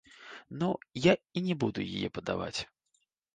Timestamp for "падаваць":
2.17-2.59